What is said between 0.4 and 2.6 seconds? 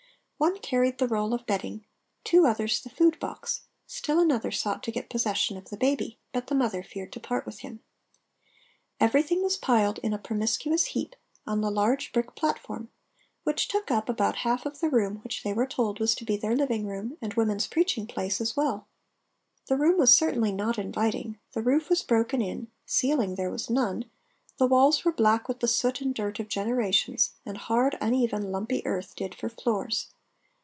One carried the roll of bedding—two